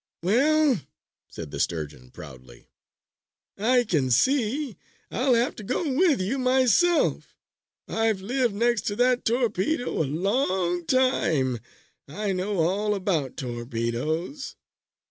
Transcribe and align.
"Well," 0.23 0.81
said 1.29 1.51
the 1.51 1.59
Sturgeon, 1.59 2.09
proudly, 2.09 2.65
"I 3.55 3.83
can 3.83 4.09
see 4.09 4.75
I'll 5.11 5.35
have 5.35 5.55
to 5.57 5.63
go 5.63 5.91
with 5.93 6.19
you 6.19 6.39
myself. 6.39 7.35
I've 7.87 8.19
lived 8.19 8.55
next 8.55 8.87
to 8.87 8.95
that 8.95 9.25
torpedo 9.25 10.01
a 10.01 10.05
long 10.09 10.87
time. 10.87 11.59
I 12.07 12.33
know 12.33 12.57
all 12.61 12.95
about 12.95 13.37
torpedoes." 13.37 14.55